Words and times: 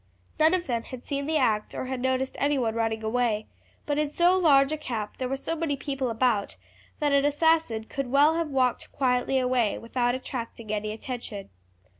None 0.39 0.55
of 0.55 0.65
them 0.65 0.81
had 0.85 1.05
seen 1.05 1.27
the 1.27 1.37
act 1.37 1.75
or 1.75 1.85
had 1.85 1.99
noticed 1.99 2.35
anyone 2.39 2.73
running 2.73 3.03
away; 3.03 3.45
but 3.85 3.99
in 3.99 4.09
so 4.09 4.35
large 4.35 4.71
a 4.71 4.77
camp 4.77 5.17
there 5.19 5.29
were 5.29 5.37
so 5.37 5.55
many 5.55 5.75
people 5.77 6.09
about 6.09 6.55
that 6.99 7.13
an 7.13 7.23
assassin 7.23 7.83
could 7.83 8.07
well 8.07 8.33
have 8.33 8.49
walked 8.49 8.91
quietly 8.91 9.37
away 9.37 9.77
without 9.77 10.15
attracting 10.15 10.73
any 10.73 10.91
attention. 10.91 11.51